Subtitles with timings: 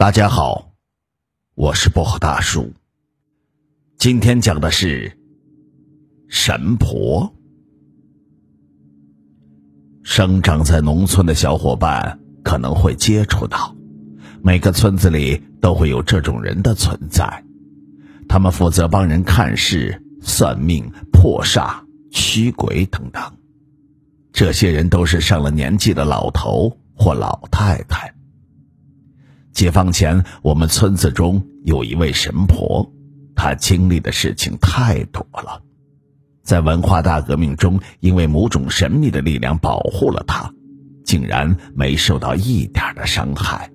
[0.00, 0.70] 大家好，
[1.56, 2.72] 我是薄荷大叔。
[3.98, 5.18] 今天讲的是
[6.28, 7.34] 神婆。
[10.04, 13.74] 生长在农村的小伙伴可能会接触到，
[14.40, 17.44] 每个村子里都会有这种人的存在。
[18.28, 23.20] 他们负责帮人看事、算命、破煞、驱鬼等等。
[24.32, 28.14] 这些人都是上了年纪的老头或老太太。
[29.52, 32.92] 解放前，我们村子中有一位神婆，
[33.34, 35.62] 她经历的事情太多了。
[36.42, 40.50] 在文化大革命中，因为某种神秘的力量保护了她，
[41.04, 43.70] 竟然没受到一点的伤害。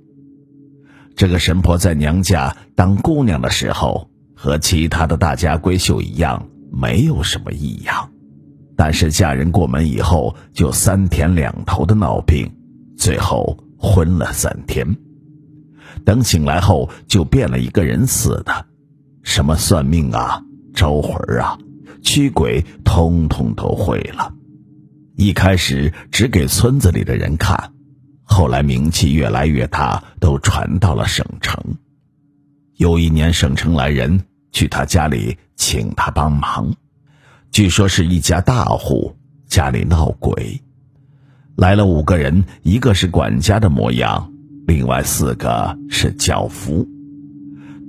[1.16, 8.10] 这个神婆在娘家当姑娘的时候，和其他的大家闺秀一样，没有什么异样。
[8.76, 12.52] 但是嫁人过门以后，就三天两头的闹病，
[12.98, 14.98] 最后昏了三天。
[16.05, 18.66] 等醒来后，就变了一个人似的，
[19.24, 21.57] 什么算命啊、招魂啊、
[22.02, 24.34] 驱鬼，通通都会了。
[25.16, 27.72] 一开始只给村子里的人看，
[28.24, 31.62] 后来名气越来越大，都传到了省城。
[32.77, 36.74] 有一年，省城来人去他家里请他帮忙，
[37.52, 39.16] 据说是一家大户
[39.48, 40.60] 家里闹鬼，
[41.55, 44.32] 来了五个人，一个是管家的模样。
[44.66, 46.88] 另外四个是轿夫，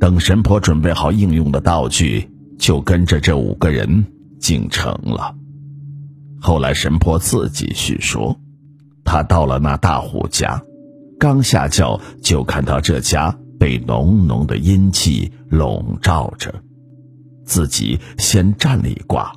[0.01, 4.05] 等神婆准备好应用的道具，就跟着这五个人
[4.41, 5.35] 进城了。
[6.41, 8.39] 后来神婆自己叙说，
[9.05, 10.63] 她到了那大户家，
[11.19, 16.55] 刚下轿就看到这家被浓浓的阴气笼罩着，
[17.45, 19.33] 自己先占了一卦，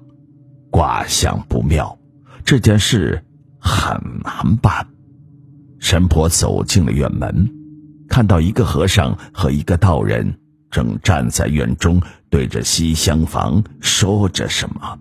[0.72, 1.98] 卦象不妙，
[2.44, 3.24] 这件事
[3.60, 4.88] 很难办。
[5.90, 7.50] 神婆走进了院门，
[8.10, 10.38] 看到一个和尚和一个道人
[10.70, 15.00] 正站在院中，对着西厢房说着什么。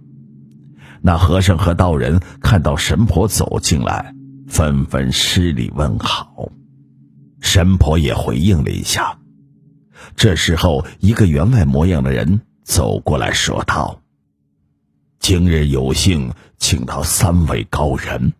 [1.02, 4.14] 那和尚和道人看到神婆走进来，
[4.46, 6.52] 纷纷施礼问好。
[7.40, 9.18] 神婆也回应了一下。
[10.14, 14.02] 这时候，一个员外模样的人走过来说道
[15.18, 18.32] ：“今日有幸请到三位高人。”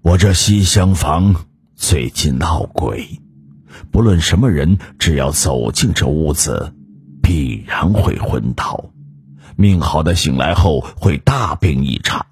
[0.00, 1.34] 我这西厢房
[1.74, 3.20] 最近闹鬼，
[3.90, 6.72] 不论什么人，只要走进这屋子，
[7.20, 8.90] 必然会昏倒。
[9.56, 12.24] 命好的醒来后会大病一场，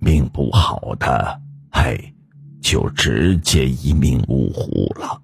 [0.00, 1.40] 命不好的，
[1.70, 2.12] 嘿，
[2.60, 5.22] 就直接一命呜呼了。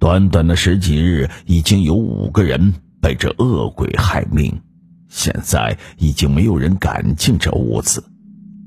[0.00, 4.60] 短短的十几日，已经有五个人被这恶鬼害命，
[5.08, 8.02] 现在已经没有人敢进这屋子，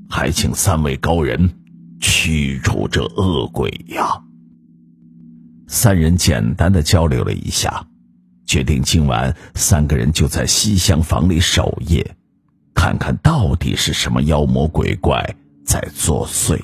[0.08, 1.58] 还请三位高人。
[2.24, 4.22] 驱除这恶鬼呀！
[5.66, 7.84] 三人简单的交流了一下，
[8.46, 12.14] 决定今晚三个人就在西厢房里守夜，
[12.76, 15.34] 看看到底是什么妖魔鬼怪
[15.66, 16.62] 在作祟。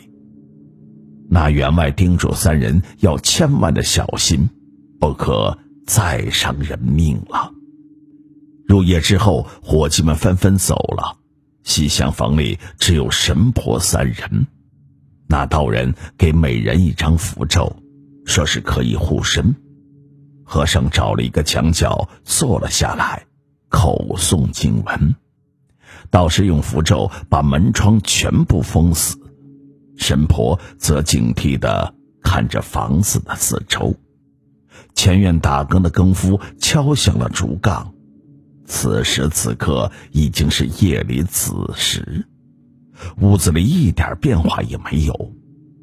[1.28, 4.48] 那员外叮嘱三人要千万的小心，
[5.00, 5.58] 不可
[5.88, 7.50] 再伤人命了。
[8.68, 11.16] 入夜之后，伙计们纷纷走了，
[11.64, 14.46] 西厢房里只有神婆三人。
[15.28, 17.70] 那道人给每人一张符咒，
[18.24, 19.54] 说是可以护身。
[20.42, 23.26] 和尚找了一个墙角坐了下来，
[23.68, 25.14] 口诵经文。
[26.10, 29.18] 道士用符咒把门窗全部封死，
[29.98, 33.94] 神婆则警惕地看着房子的四周。
[34.94, 37.92] 前院打更的更夫敲响了竹杠。
[38.64, 42.26] 此时此刻已经是夜里子时。
[43.20, 45.32] 屋子里一点变化也没有，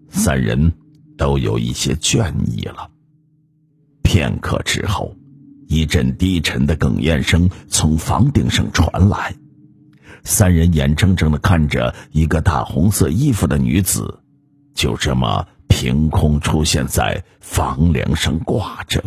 [0.09, 0.73] 三人
[1.17, 2.89] 都有一些倦意了。
[4.03, 5.15] 片刻之后，
[5.67, 9.35] 一阵低沉的哽咽声从房顶上传来，
[10.23, 14.19] 三人眼睁睁的看着一个大红色衣服的女子，
[14.73, 19.03] 就这么凭空出现在房梁上挂着，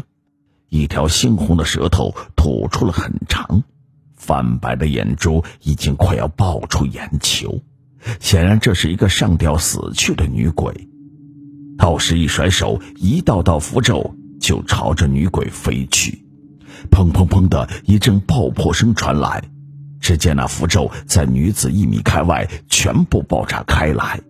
[0.69, 3.63] 一条猩红的舌头吐出了很长，
[4.17, 7.63] 泛白的眼珠已经快要爆出眼球。
[8.21, 10.89] 显然，这是一个上吊死去的女鬼。
[11.77, 16.25] 道士一甩手，一道道符咒就朝着女鬼飞去。
[16.91, 19.43] 砰砰砰的一阵爆破声传来，
[20.01, 24.21] 只见那符咒在女子一米开外全部爆炸开来，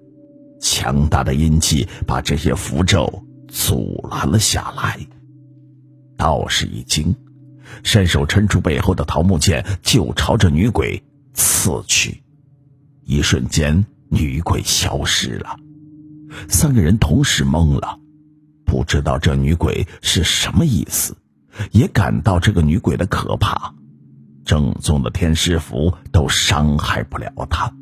[0.61, 4.99] 强大的阴气把这些符咒阻拦了下来。
[6.17, 7.15] 道士一惊，
[7.83, 11.03] 伸手抻出背后的桃木剑，就朝着女鬼
[11.35, 12.23] 刺去。
[13.09, 15.57] 一瞬间，女鬼消失了，
[16.47, 17.99] 三个人同时懵了。
[18.67, 21.17] 不知道这女鬼是什么意思，
[21.73, 23.75] 也感到这个女鬼的可怕。
[24.45, 27.73] 正宗的天师符都伤害不了她。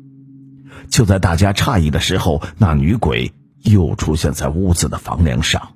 [0.89, 3.33] 就在大家诧异的时候，那女鬼
[3.63, 5.73] 又出现在屋子的房梁上。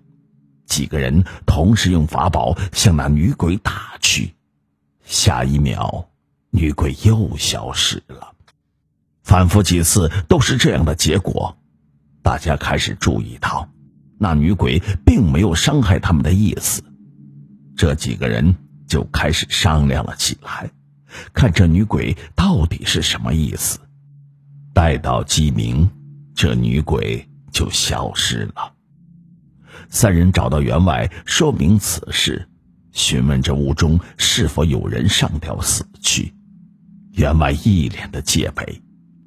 [0.65, 4.33] 几个人同时用法宝向那女鬼打去，
[5.03, 6.07] 下一秒，
[6.51, 8.31] 女鬼又消失了。
[9.31, 11.57] 反复几次都是这样的结果，
[12.21, 13.69] 大家开始注意到，
[14.19, 16.83] 那女鬼并没有伤害他们的意思。
[17.77, 18.53] 这几个人
[18.89, 20.69] 就开始商量了起来，
[21.31, 23.79] 看这女鬼到底是什么意思。
[24.73, 25.89] 待到鸡鸣，
[26.35, 28.73] 这女鬼就消失了。
[29.89, 32.49] 三人找到员外，说明此事，
[32.91, 36.33] 询问这屋中是否有人上吊死去。
[37.13, 38.81] 员外一脸的戒备，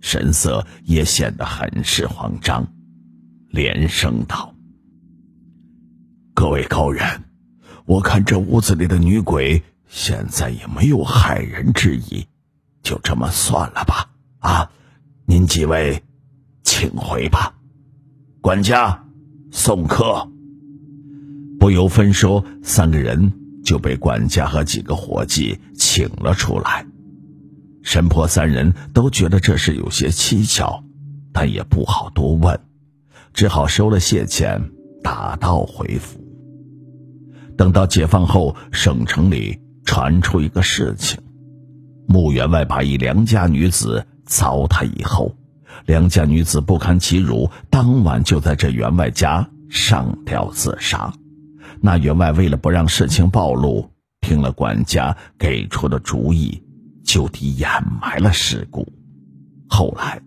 [0.05, 2.63] 神色也显得很是慌张，
[3.49, 4.55] 连声道
[6.37, 7.25] ：“各位高人，
[7.87, 12.27] 我看这屋子里的女鬼现在也没有害人之意，
[12.83, 14.11] 就这么算了吧。
[14.41, 14.71] 啊，
[15.25, 16.03] 您几位，
[16.63, 17.55] 请回吧。
[18.43, 19.07] 管家，
[19.51, 20.29] 送客。”
[21.59, 23.33] 不由分说，三个人
[23.65, 26.87] 就被管家和几个伙计请了出来。
[27.85, 30.83] 神婆三人都觉得这事有些蹊跷，
[31.33, 32.59] 但也不好多问，
[33.35, 34.71] 只好收了谢钱，
[35.03, 36.19] 打道回府。
[37.57, 41.21] 等到解放后，省城里传出一个事情：
[42.09, 45.37] 穆员外把一良家女子糟蹋以后，
[45.85, 51.13] 良家女子不堪其辱，当晚就在这员外家上吊自杀。
[51.81, 53.91] 那员外为了不让事情暴露，
[54.23, 56.63] 听了管家给出的主意，
[57.15, 57.71] 就地掩
[58.01, 58.93] 埋了尸骨。
[59.69, 60.21] 后来，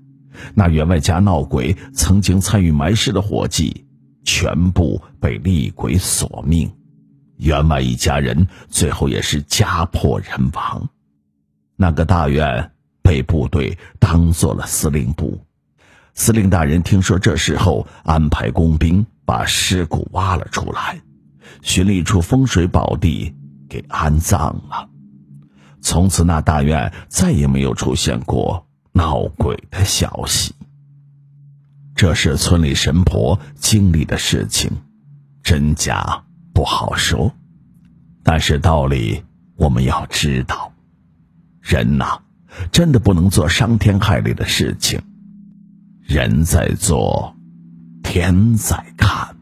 [0.53, 3.85] 那员外家闹鬼，曾经参与埋尸的伙计，
[4.23, 6.71] 全部被厉鬼索命。
[7.35, 10.87] 员外一家人最后也是家破人亡。
[11.75, 15.41] 那个大院被部队当做了司令部，
[16.13, 21.01] 司令大人听说这事后，安排工兵把尸骨挖了出来。
[21.61, 23.35] 寻了一处风水宝地，
[23.67, 24.89] 给安葬了。
[25.81, 30.53] 从此，那大院再也没有出现过闹鬼的消息。
[31.95, 34.69] 这是村里神婆经历的事情，
[35.41, 37.33] 真假不好说。
[38.23, 39.23] 但是道理
[39.55, 40.73] 我们要知道，
[41.61, 42.19] 人呐，
[42.71, 45.01] 真的不能做伤天害理的事情。
[46.03, 47.35] 人在做，
[48.03, 49.36] 天在看。